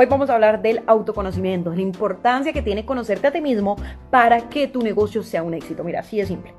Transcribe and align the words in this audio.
Hoy 0.00 0.06
vamos 0.06 0.30
a 0.30 0.34
hablar 0.34 0.62
del 0.62 0.80
autoconocimiento, 0.86 1.74
la 1.74 1.82
importancia 1.82 2.54
que 2.54 2.62
tiene 2.62 2.86
conocerte 2.86 3.26
a 3.26 3.32
ti 3.32 3.42
mismo 3.42 3.76
para 4.10 4.48
que 4.48 4.66
tu 4.66 4.80
negocio 4.80 5.22
sea 5.22 5.42
un 5.42 5.52
éxito. 5.52 5.84
Mira, 5.84 6.00
así 6.00 6.16
de 6.16 6.24
simple. 6.24 6.54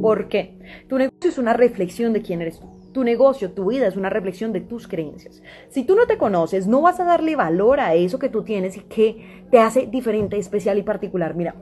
¿Por 0.00 0.28
qué? 0.28 0.60
Tu 0.88 0.96
negocio 0.96 1.28
es 1.28 1.38
una 1.38 1.54
reflexión 1.54 2.12
de 2.12 2.22
quién 2.22 2.40
eres 2.40 2.60
tú. 2.60 2.68
Tu 2.92 3.02
negocio, 3.02 3.50
tu 3.50 3.70
vida 3.70 3.88
es 3.88 3.96
una 3.96 4.10
reflexión 4.10 4.52
de 4.52 4.60
tus 4.60 4.86
creencias. 4.86 5.42
Si 5.70 5.82
tú 5.82 5.96
no 5.96 6.06
te 6.06 6.18
conoces, 6.18 6.68
no 6.68 6.80
vas 6.80 7.00
a 7.00 7.04
darle 7.04 7.34
valor 7.34 7.80
a 7.80 7.94
eso 7.94 8.20
que 8.20 8.28
tú 8.28 8.44
tienes 8.44 8.76
y 8.76 8.82
que 8.82 9.44
te 9.50 9.58
hace 9.58 9.88
diferente, 9.88 10.38
especial 10.38 10.78
y 10.78 10.84
particular. 10.84 11.34
Mira, 11.34 11.56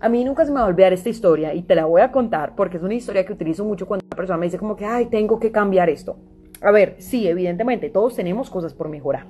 a 0.00 0.10
mí 0.10 0.22
nunca 0.22 0.44
se 0.44 0.50
me 0.50 0.60
va 0.60 0.66
a 0.66 0.68
olvidar 0.68 0.92
esta 0.92 1.08
historia 1.08 1.54
y 1.54 1.62
te 1.62 1.74
la 1.74 1.86
voy 1.86 2.02
a 2.02 2.12
contar 2.12 2.54
porque 2.54 2.76
es 2.76 2.82
una 2.82 2.92
historia 2.92 3.24
que 3.24 3.32
utilizo 3.32 3.64
mucho 3.64 3.86
cuando 3.86 4.04
una 4.04 4.16
persona 4.16 4.36
me 4.36 4.44
dice 4.44 4.58
como 4.58 4.76
que, 4.76 4.84
ay, 4.84 5.06
tengo 5.06 5.40
que 5.40 5.50
cambiar 5.50 5.88
esto. 5.88 6.18
A 6.60 6.72
ver, 6.72 6.96
sí, 6.98 7.28
evidentemente, 7.28 7.88
todos 7.88 8.16
tenemos 8.16 8.50
cosas 8.50 8.74
por 8.74 8.88
mejorar, 8.88 9.26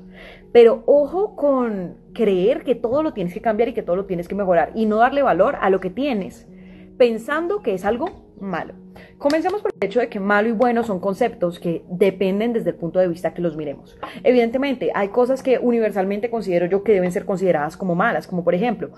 pero 0.52 0.82
ojo 0.86 1.36
con 1.36 1.96
creer 2.14 2.64
que 2.64 2.74
todo 2.74 3.02
lo 3.02 3.12
tienes 3.12 3.34
que 3.34 3.42
cambiar 3.42 3.68
y 3.68 3.74
que 3.74 3.82
todo 3.82 3.96
lo 3.96 4.06
tienes 4.06 4.28
que 4.28 4.34
mejorar 4.34 4.72
y 4.74 4.86
no 4.86 4.96
darle 4.96 5.22
valor 5.22 5.56
a 5.60 5.68
lo 5.68 5.78
que 5.80 5.90
tienes, 5.90 6.48
pensando 6.96 7.60
que 7.62 7.74
es 7.74 7.84
algo 7.84 8.06
malo. 8.40 8.74
Comencemos 9.18 9.60
por 9.60 9.72
el 9.78 9.86
hecho 9.86 10.00
de 10.00 10.08
que 10.08 10.20
malo 10.20 10.48
y 10.48 10.52
bueno 10.52 10.84
son 10.84 11.00
conceptos 11.00 11.60
que 11.60 11.84
dependen 11.90 12.52
desde 12.52 12.70
el 12.70 12.76
punto 12.76 12.98
de 12.98 13.08
vista 13.08 13.34
que 13.34 13.42
los 13.42 13.56
miremos. 13.56 13.98
Evidentemente, 14.24 14.90
hay 14.94 15.08
cosas 15.08 15.42
que 15.42 15.58
universalmente 15.58 16.30
considero 16.30 16.66
yo 16.66 16.82
que 16.82 16.92
deben 16.92 17.12
ser 17.12 17.26
consideradas 17.26 17.76
como 17.76 17.94
malas, 17.94 18.26
como 18.26 18.42
por 18.42 18.54
ejemplo, 18.54 18.90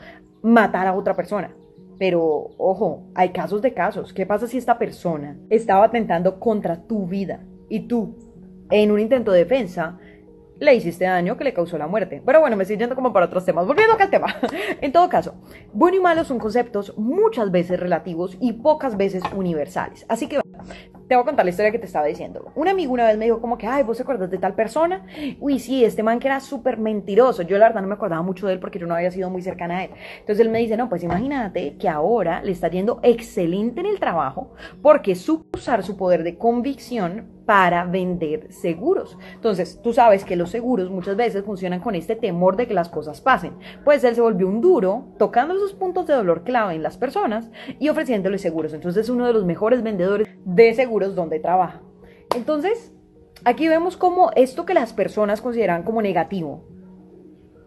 matar 0.43 0.87
a 0.87 0.95
otra 0.95 1.15
persona. 1.15 1.55
Pero, 1.99 2.51
ojo, 2.57 3.11
hay 3.15 3.31
casos 3.31 3.61
de 3.61 3.75
casos. 3.75 4.15
¿Qué 4.15 4.25
pasa 4.25 4.47
si 4.47 4.57
esta 4.57 4.79
persona 4.79 5.37
estaba 5.51 5.87
atentando 5.87 6.39
contra 6.41 6.87
tu 6.87 7.07
vida? 7.07 7.41
Y 7.71 7.87
tú, 7.87 8.15
en 8.71 8.91
un 8.91 9.01
intento 9.01 9.33
de 9.33 9.39
defensa, 9.39 9.99
le 10.59 10.75
hiciste 10.75 11.07
daño 11.07 11.39
que 11.39 11.45
le 11.45 11.55
causó 11.55 11.79
la 11.79 11.87
muerte. 11.87 12.23
Pero 12.25 12.41
bueno, 12.41 12.57
me 12.57 12.65
estoy 12.65 12.77
yendo 12.77 12.95
como 12.95 13.13
para 13.13 13.27
otros 13.27 13.47
temas. 13.47 13.67
Volviendo 13.67 13.95
acá 13.95 14.05
al 14.05 14.11
tema. 14.11 14.37
en 14.81 14.93
todo 14.93 15.09
caso, 15.09 15.35
bueno 15.73 15.97
y 15.97 16.01
malo 16.01 16.25
son 16.25 16.39
conceptos 16.39 16.93
muchas 16.99 17.51
veces 17.51 17.81
relativos 17.81 18.37
y 18.41 18.53
pocas 18.53 18.99
veces 18.99 19.23
universales. 19.35 20.05
Así 20.09 20.29
que 20.29 20.41
te 21.11 21.17
voy 21.17 21.23
a 21.23 21.27
contar 21.27 21.45
la 21.45 21.51
historia 21.51 21.73
que 21.73 21.79
te 21.81 21.87
estaba 21.87 22.07
diciendo. 22.07 22.53
Un 22.55 22.69
amigo 22.69 22.93
una 22.93 23.05
vez 23.05 23.19
me 23.19 23.25
dijo 23.25 23.41
como 23.41 23.59
que, 23.59 23.67
ay, 23.67 23.83
¿vos 23.83 23.97
te 23.97 24.05
acuerdas 24.05 24.31
de 24.31 24.39
tal 24.39 24.55
persona? 24.55 25.05
Uy, 25.41 25.59
sí, 25.59 25.85
este 25.85 26.05
man 26.05 26.21
que 26.21 26.29
era 26.29 26.39
súper 26.39 26.79
mentiroso. 26.79 27.43
Yo 27.43 27.59
la 27.59 27.67
verdad 27.67 27.83
no 27.83 27.89
me 27.89 27.95
acordaba 27.95 28.23
mucho 28.23 28.47
de 28.47 28.53
él 28.53 28.61
porque 28.61 28.79
yo 28.79 28.87
no 28.87 28.95
había 28.95 29.11
sido 29.11 29.29
muy 29.29 29.43
cercana 29.43 29.79
a 29.79 29.85
él. 29.87 29.91
Entonces 30.21 30.39
él 30.39 30.53
me 30.53 30.61
dice, 30.61 30.77
no, 30.77 30.89
pues 30.89 31.03
imagínate 31.03 31.77
que 31.79 31.89
ahora 31.89 32.45
le 32.45 32.53
está 32.53 32.69
yendo 32.69 33.01
excelente 33.03 33.81
en 33.81 33.87
el 33.87 33.99
trabajo 33.99 34.53
porque 34.83 35.17
supo 35.17 35.59
usar 35.59 35.83
su 35.83 35.97
poder 35.97 36.23
de 36.23 36.39
convicción 36.39 37.41
para 37.51 37.85
vender 37.85 38.53
seguros. 38.53 39.19
Entonces, 39.35 39.81
tú 39.83 39.93
sabes 39.93 40.25
que 40.25 40.37
los 40.37 40.51
seguros 40.51 40.89
muchas 40.89 41.17
veces 41.17 41.45
funcionan 41.45 41.81
con 41.81 41.97
este 41.97 42.15
temor 42.15 42.55
de 42.55 42.69
que 42.69 42.75
las 42.75 42.89
cosas 42.89 43.21
pasen. 43.21 43.55
Pues 43.85 44.05
él 44.05 44.15
se 44.15 44.21
volvió 44.21 44.47
un 44.47 44.61
duro, 44.61 45.09
tocando 45.19 45.57
esos 45.57 45.75
puntos 45.75 46.07
de 46.07 46.15
dolor 46.15 46.45
clave 46.45 46.77
en 46.77 46.85
las 46.85 46.97
personas 46.97 47.51
y 47.81 47.89
ofreciéndoles 47.89 48.41
seguros. 48.41 48.73
Entonces, 48.73 49.03
es 49.03 49.11
uno 49.11 49.27
de 49.27 49.33
los 49.33 49.45
mejores 49.45 49.83
vendedores 49.83 50.29
de 50.45 50.75
seguros 50.75 51.15
donde 51.15 51.41
trabaja. 51.41 51.83
Entonces, 52.35 52.93
aquí 53.45 53.69
vemos 53.69 53.97
como 53.97 54.31
esto 54.37 54.67
que 54.67 54.75
las 54.75 54.93
personas 54.93 55.41
consideran 55.41 55.83
como 55.83 56.03
negativo, 56.03 56.65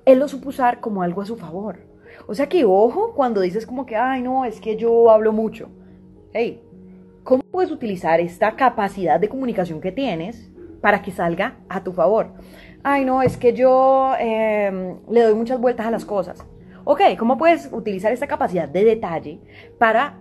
él 0.05 0.19
lo 0.19 0.27
supo 0.27 0.49
usar 0.49 0.79
como 0.79 1.01
algo 1.01 1.21
a 1.21 1.25
su 1.25 1.37
favor. 1.37 1.79
O 2.27 2.35
sea 2.35 2.47
que 2.47 2.65
ojo 2.65 3.13
cuando 3.15 3.41
dices 3.41 3.65
como 3.65 3.85
que, 3.85 3.95
ay 3.95 4.21
no, 4.21 4.45
es 4.45 4.59
que 4.59 4.75
yo 4.75 5.09
hablo 5.09 5.31
mucho. 5.31 5.69
Hey, 6.33 6.61
¿Cómo 7.23 7.41
puedes 7.41 7.71
utilizar 7.71 8.19
esta 8.19 8.57
capacidad 8.57 9.17
de 9.17 9.29
comunicación 9.29 9.79
que 9.79 9.93
tienes 9.93 10.51
para 10.81 11.01
que 11.01 11.11
salga 11.11 11.55
a 11.69 11.81
tu 11.81 11.93
favor? 11.93 12.33
Ay, 12.83 13.05
no, 13.05 13.21
es 13.21 13.37
que 13.37 13.53
yo 13.53 14.11
em, 14.19 14.97
le 15.09 15.21
doy 15.21 15.33
muchas 15.33 15.57
vueltas 15.57 15.85
a 15.85 15.91
las 15.91 16.03
cosas. 16.03 16.45
Ok, 16.83 16.99
¿cómo 17.17 17.37
puedes 17.37 17.69
utilizar 17.71 18.11
esta 18.11 18.27
capacidad 18.27 18.67
de 18.67 18.83
detalle 18.83 19.39
para 19.79 20.19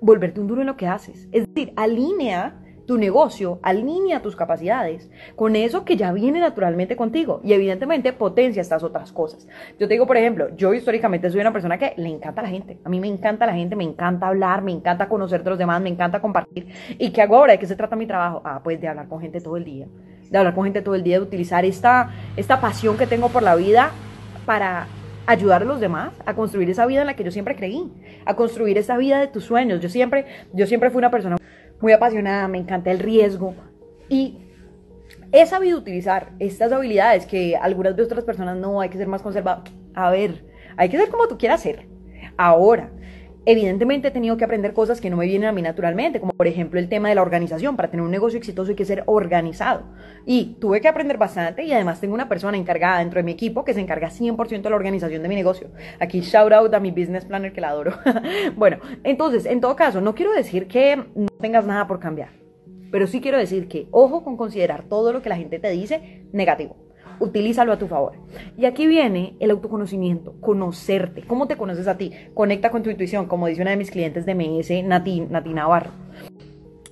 volverte 0.00 0.40
un 0.40 0.46
duro 0.46 0.60
en 0.60 0.66
lo 0.66 0.76
que 0.76 0.86
haces? 0.86 1.28
Es 1.32 1.46
decir, 1.46 1.72
alinea 1.76 2.60
tu 2.86 2.96
negocio 2.96 3.58
alinea 3.62 4.22
tus 4.22 4.36
capacidades 4.36 5.10
con 5.34 5.56
eso 5.56 5.84
que 5.84 5.96
ya 5.96 6.12
viene 6.12 6.40
naturalmente 6.40 6.96
contigo 6.96 7.40
y 7.42 7.52
evidentemente 7.52 8.12
potencia 8.12 8.62
estas 8.62 8.82
otras 8.82 9.12
cosas. 9.12 9.46
Yo 9.78 9.88
te 9.88 9.94
digo, 9.94 10.06
por 10.06 10.16
ejemplo, 10.16 10.54
yo 10.56 10.72
históricamente 10.72 11.30
soy 11.30 11.40
una 11.40 11.52
persona 11.52 11.78
que 11.78 11.94
le 11.96 12.08
encanta 12.08 12.40
a 12.40 12.44
la 12.44 12.50
gente. 12.50 12.78
A 12.84 12.88
mí 12.88 13.00
me 13.00 13.08
encanta 13.08 13.46
la 13.46 13.54
gente, 13.54 13.76
me 13.76 13.84
encanta 13.84 14.28
hablar, 14.28 14.62
me 14.62 14.72
encanta 14.72 15.08
conocer 15.08 15.42
de 15.42 15.50
los 15.50 15.58
demás, 15.58 15.82
me 15.82 15.90
encanta 15.90 16.20
compartir. 16.20 16.68
¿Y 16.98 17.10
qué 17.10 17.22
hago 17.22 17.36
ahora? 17.36 17.52
¿De 17.52 17.58
qué 17.58 17.66
se 17.66 17.76
trata 17.76 17.96
mi 17.96 18.06
trabajo? 18.06 18.40
Ah, 18.44 18.60
pues 18.62 18.80
de 18.80 18.88
hablar 18.88 19.08
con 19.08 19.20
gente 19.20 19.40
todo 19.40 19.56
el 19.56 19.64
día. 19.64 19.86
De 20.30 20.38
hablar 20.38 20.54
con 20.54 20.64
gente 20.64 20.82
todo 20.82 20.94
el 20.94 21.02
día, 21.02 21.18
de 21.18 21.24
utilizar 21.24 21.64
esta, 21.64 22.10
esta 22.36 22.60
pasión 22.60 22.96
que 22.96 23.06
tengo 23.06 23.28
por 23.28 23.42
la 23.42 23.56
vida 23.56 23.90
para 24.44 24.86
ayudar 25.26 25.62
a 25.62 25.64
los 25.64 25.80
demás 25.80 26.12
a 26.24 26.34
construir 26.34 26.70
esa 26.70 26.86
vida 26.86 27.00
en 27.00 27.06
la 27.06 27.14
que 27.14 27.24
yo 27.24 27.30
siempre 27.30 27.56
creí, 27.56 27.92
a 28.24 28.34
construir 28.36 28.78
esa 28.78 28.96
vida 28.96 29.20
de 29.20 29.26
tus 29.26 29.44
sueños. 29.44 29.80
Yo 29.80 29.88
siempre, 29.88 30.26
yo 30.52 30.66
siempre 30.66 30.90
fui 30.90 30.98
una 30.98 31.10
persona 31.10 31.36
muy 31.80 31.92
apasionada, 31.92 32.48
me 32.48 32.58
encanta 32.58 32.90
el 32.90 32.98
riesgo 32.98 33.54
y 34.08 34.38
he 35.32 35.44
sabido 35.46 35.78
utilizar 35.78 36.32
estas 36.38 36.72
habilidades 36.72 37.26
que 37.26 37.56
algunas 37.56 37.96
de 37.96 38.02
otras 38.02 38.24
personas 38.24 38.56
no, 38.56 38.80
hay 38.80 38.88
que 38.88 38.98
ser 38.98 39.08
más 39.08 39.22
conservador. 39.22 39.64
A 39.94 40.10
ver, 40.10 40.44
hay 40.76 40.88
que 40.88 40.96
ser 40.96 41.08
como 41.08 41.28
tú 41.28 41.36
quieras 41.38 41.62
ser. 41.62 41.86
Ahora, 42.36 42.90
evidentemente 43.46 44.08
he 44.08 44.10
tenido 44.10 44.36
que 44.36 44.44
aprender 44.44 44.74
cosas 44.74 45.00
que 45.00 45.08
no 45.08 45.16
me 45.16 45.24
vienen 45.24 45.48
a 45.48 45.52
mí 45.52 45.62
naturalmente, 45.62 46.20
como 46.20 46.32
por 46.32 46.48
ejemplo 46.48 46.78
el 46.78 46.88
tema 46.88 47.08
de 47.08 47.14
la 47.14 47.22
organización. 47.22 47.76
Para 47.76 47.90
tener 47.90 48.04
un 48.04 48.10
negocio 48.10 48.38
exitoso 48.38 48.70
hay 48.70 48.76
que 48.76 48.84
ser 48.84 49.04
organizado. 49.06 49.84
Y 50.26 50.56
tuve 50.60 50.80
que 50.80 50.88
aprender 50.88 51.16
bastante 51.16 51.62
y 51.62 51.72
además 51.72 52.00
tengo 52.00 52.14
una 52.14 52.28
persona 52.28 52.56
encargada 52.56 52.98
dentro 52.98 53.18
de 53.18 53.22
mi 53.22 53.32
equipo 53.32 53.64
que 53.64 53.72
se 53.72 53.80
encarga 53.80 54.10
100% 54.10 54.62
de 54.62 54.70
la 54.70 54.76
organización 54.76 55.22
de 55.22 55.28
mi 55.28 55.36
negocio. 55.36 55.70
Aquí 56.00 56.20
shout 56.20 56.52
out 56.52 56.74
a 56.74 56.80
mi 56.80 56.90
business 56.90 57.24
planner 57.24 57.52
que 57.52 57.60
la 57.60 57.68
adoro. 57.68 57.92
bueno, 58.56 58.78
entonces, 59.04 59.46
en 59.46 59.60
todo 59.60 59.76
caso, 59.76 60.00
no 60.00 60.14
quiero 60.14 60.32
decir 60.32 60.66
que 60.66 60.96
no 61.14 61.28
tengas 61.40 61.64
nada 61.64 61.86
por 61.86 62.00
cambiar, 62.00 62.30
pero 62.90 63.06
sí 63.06 63.20
quiero 63.20 63.38
decir 63.38 63.68
que 63.68 63.86
ojo 63.92 64.24
con 64.24 64.36
considerar 64.36 64.84
todo 64.84 65.12
lo 65.12 65.22
que 65.22 65.28
la 65.28 65.36
gente 65.36 65.60
te 65.60 65.70
dice 65.70 66.26
negativo 66.32 66.85
utilízalo 67.20 67.72
a 67.72 67.78
tu 67.78 67.86
favor. 67.86 68.14
Y 68.56 68.64
aquí 68.64 68.86
viene 68.86 69.36
el 69.40 69.50
autoconocimiento, 69.50 70.34
conocerte. 70.40 71.22
¿Cómo 71.22 71.46
te 71.46 71.56
conoces 71.56 71.88
a 71.88 71.96
ti? 71.96 72.12
Conecta 72.34 72.70
con 72.70 72.82
tu 72.82 72.90
intuición, 72.90 73.26
como 73.26 73.46
dice 73.46 73.62
una 73.62 73.70
de 73.70 73.76
mis 73.76 73.90
clientes 73.90 74.26
de 74.26 74.34
MS, 74.34 74.84
Nati, 74.84 75.20
Nati 75.20 75.54
Navarro. 75.54 75.90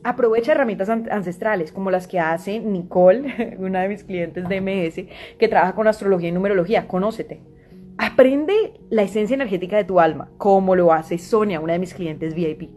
Aprovecha 0.02 0.52
herramientas 0.52 0.90
ancestrales 0.90 1.72
como 1.72 1.90
las 1.90 2.06
que 2.06 2.20
hace 2.20 2.60
Nicole, 2.60 3.56
una 3.58 3.82
de 3.82 3.88
mis 3.88 4.04
clientes 4.04 4.46
de 4.48 4.60
MS, 4.60 5.36
que 5.38 5.48
trabaja 5.48 5.74
con 5.74 5.88
astrología 5.88 6.28
y 6.28 6.32
numerología. 6.32 6.86
Conócete. 6.86 7.40
Aprende 7.96 8.74
la 8.90 9.02
esencia 9.02 9.34
energética 9.34 9.76
de 9.76 9.84
tu 9.84 10.00
alma, 10.00 10.30
como 10.36 10.76
lo 10.76 10.92
hace 10.92 11.16
Sonia, 11.16 11.60
una 11.60 11.74
de 11.74 11.78
mis 11.78 11.94
clientes 11.94 12.34
VIP. 12.34 12.70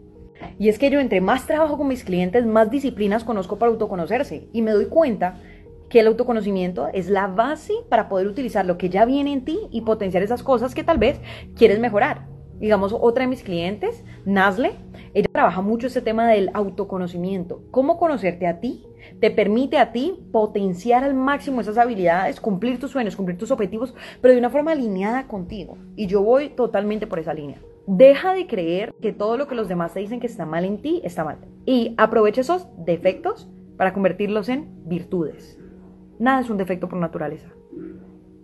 Y 0.58 0.68
es 0.68 0.78
que 0.78 0.90
yo 0.90 1.00
entre 1.00 1.20
más 1.20 1.46
trabajo 1.46 1.76
con 1.76 1.88
mis 1.88 2.04
clientes, 2.04 2.46
más 2.46 2.70
disciplinas 2.70 3.24
conozco 3.24 3.58
para 3.58 3.72
autoconocerse 3.72 4.48
y 4.52 4.62
me 4.62 4.70
doy 4.70 4.86
cuenta 4.86 5.40
que 5.88 6.00
el 6.00 6.06
autoconocimiento 6.06 6.88
es 6.92 7.08
la 7.08 7.26
base 7.26 7.72
para 7.88 8.08
poder 8.08 8.26
utilizar 8.26 8.66
lo 8.66 8.78
que 8.78 8.90
ya 8.90 9.04
viene 9.04 9.32
en 9.32 9.44
ti 9.44 9.58
y 9.70 9.82
potenciar 9.82 10.22
esas 10.22 10.42
cosas 10.42 10.74
que 10.74 10.84
tal 10.84 10.98
vez 10.98 11.20
quieres 11.56 11.78
mejorar. 11.78 12.26
Digamos, 12.58 12.92
otra 12.92 13.22
de 13.22 13.28
mis 13.28 13.44
clientes, 13.44 14.04
Nazle, 14.24 14.72
ella 15.14 15.28
trabaja 15.30 15.60
mucho 15.60 15.86
ese 15.86 16.02
tema 16.02 16.28
del 16.28 16.50
autoconocimiento. 16.54 17.62
Cómo 17.70 17.98
conocerte 17.98 18.48
a 18.48 18.58
ti 18.58 18.84
te 19.20 19.30
permite 19.30 19.78
a 19.78 19.92
ti 19.92 20.26
potenciar 20.32 21.04
al 21.04 21.14
máximo 21.14 21.60
esas 21.60 21.78
habilidades, 21.78 22.40
cumplir 22.40 22.80
tus 22.80 22.90
sueños, 22.90 23.14
cumplir 23.14 23.38
tus 23.38 23.52
objetivos, 23.52 23.94
pero 24.20 24.34
de 24.34 24.40
una 24.40 24.50
forma 24.50 24.72
alineada 24.72 25.28
contigo. 25.28 25.78
Y 25.94 26.06
yo 26.06 26.22
voy 26.22 26.48
totalmente 26.50 27.06
por 27.06 27.20
esa 27.20 27.32
línea. 27.32 27.60
Deja 27.86 28.34
de 28.34 28.46
creer 28.46 28.92
que 29.00 29.12
todo 29.12 29.36
lo 29.36 29.46
que 29.46 29.54
los 29.54 29.68
demás 29.68 29.94
te 29.94 30.00
dicen 30.00 30.20
que 30.20 30.26
está 30.26 30.44
mal 30.44 30.64
en 30.64 30.82
ti 30.82 31.00
está 31.04 31.24
mal. 31.24 31.38
Y 31.64 31.94
aprovecha 31.96 32.40
esos 32.40 32.66
defectos 32.76 33.48
para 33.76 33.94
convertirlos 33.94 34.48
en 34.48 34.68
virtudes. 34.84 35.58
Nada 36.18 36.40
es 36.40 36.50
un 36.50 36.56
defecto 36.56 36.88
por 36.88 36.98
naturaleza. 36.98 37.48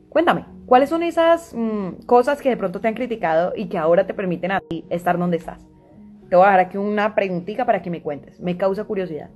Cuéntame, 0.08 0.46
¿cuáles 0.66 0.90
son 0.90 1.02
esas 1.02 1.52
mm, 1.54 2.04
cosas 2.06 2.40
que 2.40 2.48
de 2.48 2.56
pronto 2.56 2.80
te 2.80 2.86
han 2.86 2.94
criticado 2.94 3.52
y 3.56 3.66
que 3.66 3.78
ahora 3.78 4.06
te 4.06 4.14
permiten 4.14 4.52
a 4.52 4.60
ti 4.60 4.84
estar 4.88 5.18
donde 5.18 5.38
estás? 5.38 5.66
Te 6.28 6.36
voy 6.36 6.44
a 6.44 6.48
dejar 6.48 6.60
aquí 6.60 6.78
una 6.78 7.14
preguntita 7.14 7.66
para 7.66 7.82
que 7.82 7.90
me 7.90 8.02
cuentes. 8.02 8.40
Me 8.40 8.56
causa 8.56 8.84
curiosidad. 8.84 9.30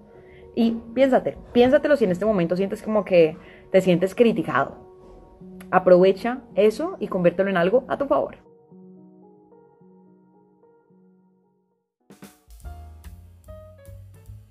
Y 0.55 0.81
piénsate, 0.95 1.37
piénsatelo 1.53 1.97
si 1.97 2.05
en 2.05 2.13
este 2.13 2.25
momento 2.25 2.57
sientes 2.57 2.83
como 2.83 3.05
que 3.05 3.37
te 3.71 3.81
sientes 3.81 4.15
criticado. 4.15 4.77
Aprovecha 5.71 6.43
eso 6.55 6.97
y 7.01 7.09
conviértelo 7.09 7.51
en 7.51 7.57
algo 7.57 7.85
a 7.89 7.99
tu 7.99 8.07
favor. 8.07 8.48